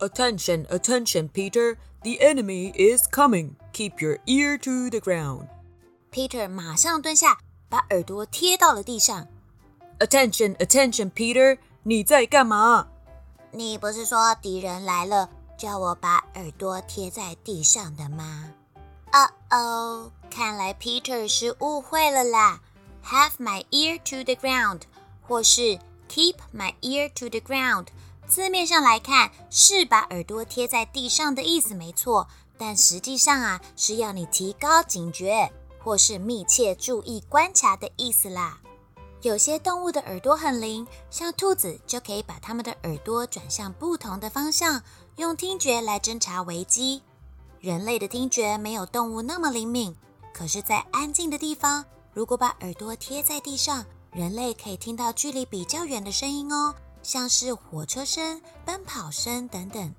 [0.00, 1.76] Attention, attention, Peter.
[2.02, 3.56] The enemy is coming.
[3.72, 5.48] Keep your ear to the ground.
[6.12, 9.26] Peter 马上蹲下，把耳朵贴到了地上。
[9.98, 11.58] Attention, attention, Peter.
[11.82, 12.88] 你在干嘛？
[13.52, 18.52] 你不是说敌人来了，叫我把耳朵贴在地上的吗？
[19.12, 22.60] 哦哦，看来 Peter 是误会了啦。
[23.04, 24.82] Have my ear to the ground，
[25.26, 27.86] 或是 Keep my ear to the ground。
[28.31, 35.51] 字面上来看是把耳朵贴在地上的意思没错，但实际上啊是要你提高警觉
[35.83, 38.61] 或是密切注意观察的意思啦。
[39.21, 44.81] 有些动物的耳朵很灵，像兔子就可以把它们的耳朵转向不同的方向，
[45.17, 47.03] 用听觉来侦查危机。
[47.59, 49.93] 人类的听觉没有动物那么灵敏，
[50.33, 56.73] 可是，在安静的地方，如果把耳朵贴在地上，人类可以听到距离比较远的声音哦。
[57.03, 59.93] 像是火车声、奔跑声等等。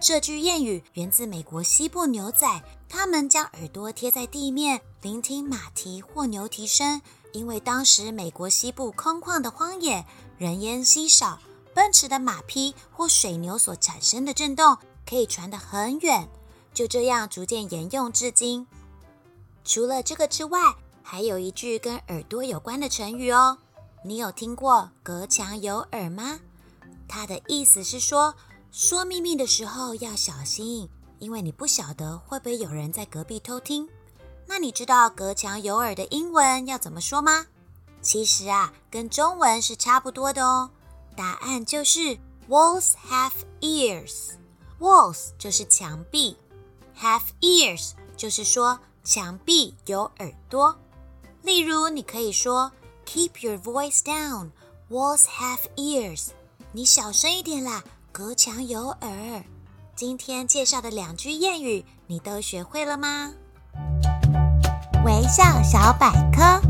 [0.00, 7.00] 这句谚语源自美国西部牛仔，他们将耳朵贴在地面，聆听马蹄或牛蹄声。
[7.32, 10.04] 因为当时美国西部空旷的荒野，
[10.36, 11.40] 人烟稀少，
[11.74, 14.76] 奔驰的马匹或水牛所产生的震动
[15.08, 16.28] 可以传得很远。
[16.72, 18.66] 就这样逐渐沿用至今。
[19.64, 23.58] 除了这个之外，还有一句跟耳朵有关的成语哦。
[24.06, 26.38] 你有听过“隔墙有耳”吗？
[27.08, 28.34] 它的意思是说，
[28.70, 33.88] 说秘密的时候要小心，因为你不晓得会不会有人在隔壁偷听。
[34.46, 37.46] 那你知道“隔墙有耳”的英文要怎么说吗？
[38.02, 40.70] 其实啊，跟中文是差不多的哦。
[41.16, 44.32] 答案就是 “Walls have ears”。
[44.78, 46.36] Walls 就是墙壁
[47.00, 50.78] ，have ears 就是说墙壁有耳朵。
[51.40, 52.70] 例如，你可以说。
[53.14, 54.50] Keep your voice down.
[54.90, 56.30] Walls have ears.
[56.72, 59.44] 你小声一点啦，隔墙有耳。
[59.94, 63.32] 今天介绍的两句谚语，你都学会了吗？
[65.06, 66.60] 微笑小百科。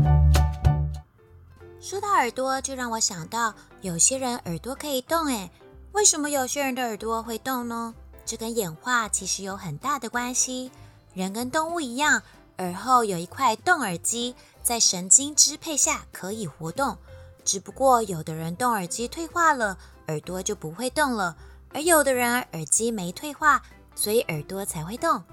[1.81, 5.49] 说到耳朵，就让我想到有些人耳朵可以动，诶，
[5.93, 7.95] 为什么有些人的耳朵会动呢？
[8.23, 10.69] 这跟演化其实有很大的关系。
[11.15, 12.21] 人跟动物一样，
[12.59, 14.35] 耳后有一块动耳肌。
[14.65, 16.97] 在神经支配下可以活动，
[17.43, 19.77] 只不过有的人动耳机退化了，
[20.07, 21.35] 耳朵就不会动了；
[21.71, 23.61] 而有的人耳机没退化，
[23.95, 25.23] 所以耳朵才会动。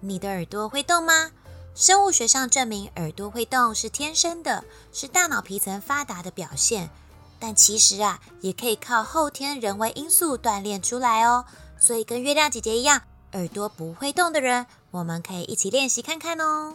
[0.00, 1.30] 你的耳朵会动吗？
[1.74, 6.90] 生物学上证明耳朵会动是天生的，是大脑皮层发达的表现。
[7.40, 11.46] 但其实啊，也可以靠后天人为因素锻炼出来哦。
[11.80, 13.00] 所以跟月亮姐姐一样，
[13.32, 16.74] 耳朵不会动的人，我们可以一起练习看看哦。